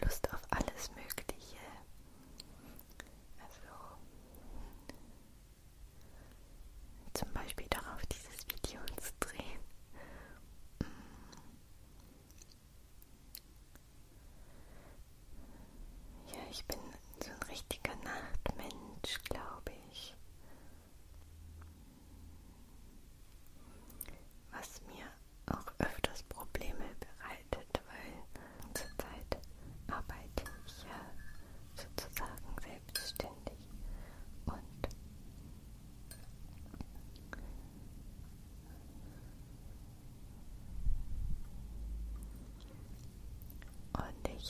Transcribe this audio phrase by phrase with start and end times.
[0.00, 0.31] los dos.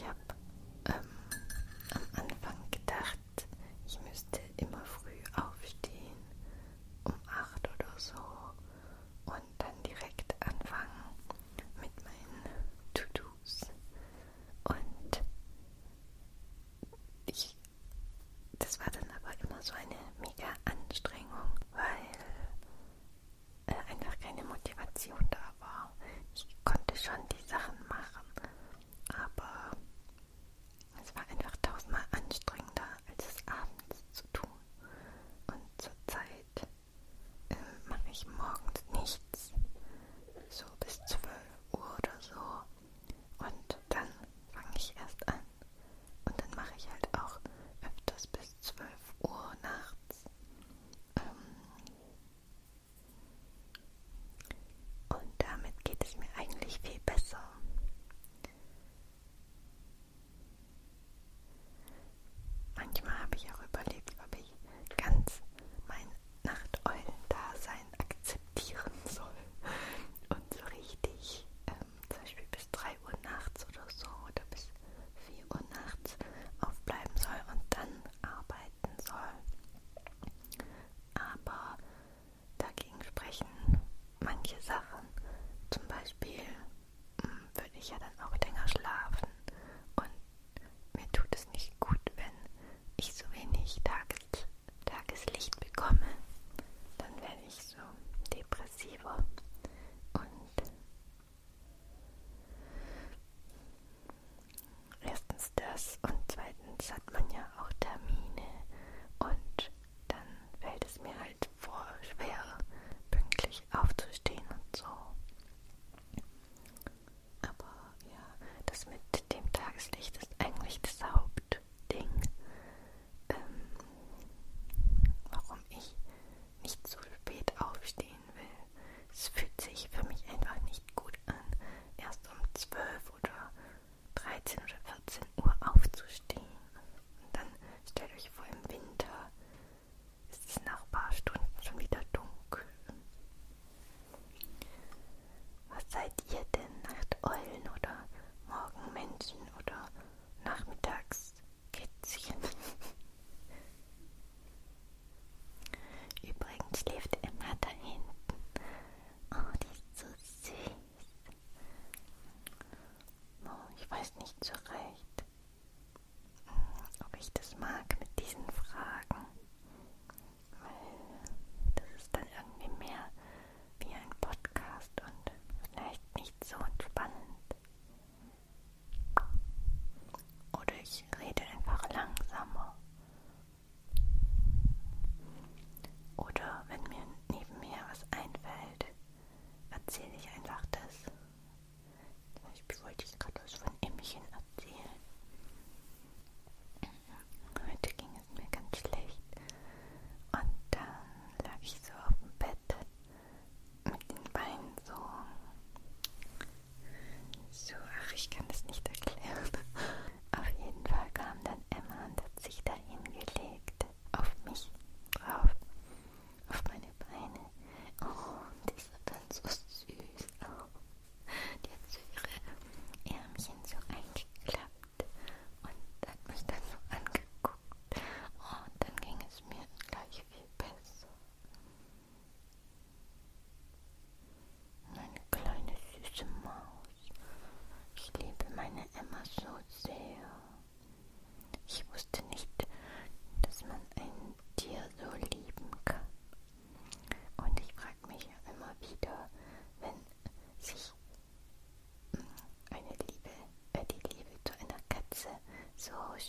[0.01, 0.22] Habe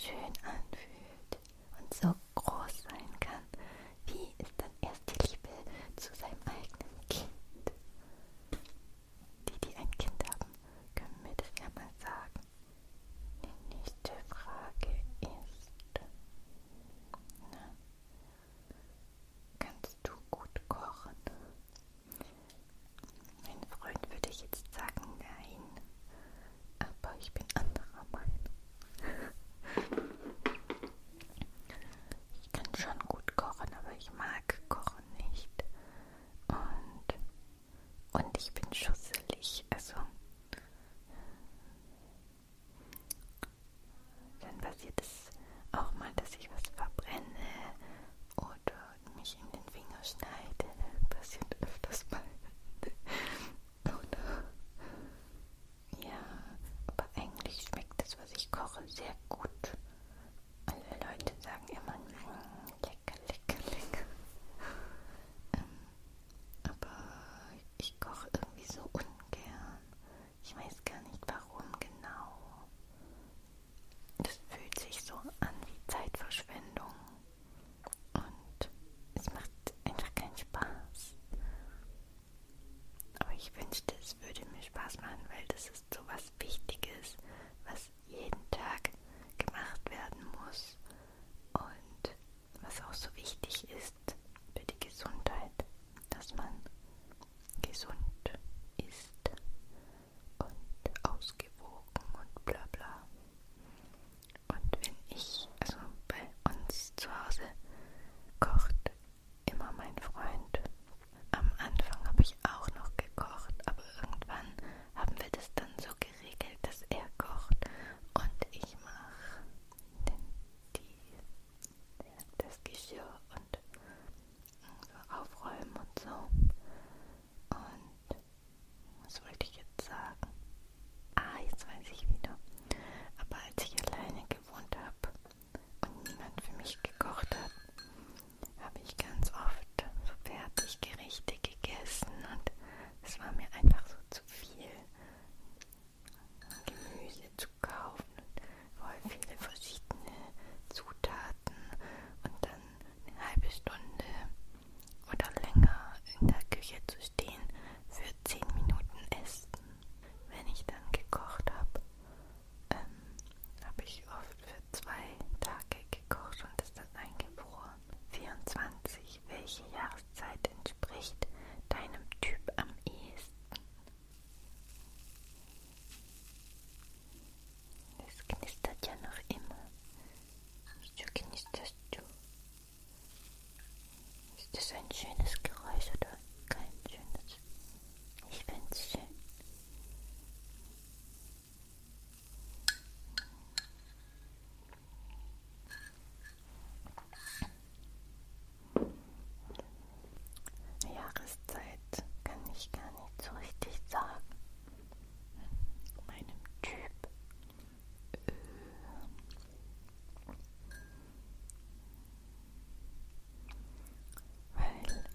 [0.02, 0.23] shoes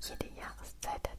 [0.08, 1.17] jede Jahreszeit hat